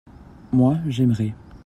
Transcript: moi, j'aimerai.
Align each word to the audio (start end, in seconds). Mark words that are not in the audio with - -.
moi, 0.51 0.77
j'aimerai. 0.87 1.35